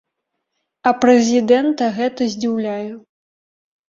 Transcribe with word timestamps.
А 0.91 0.93
прэзідэнта 1.03 1.89
гэта 1.97 2.21
здзіўляе. 2.33 2.87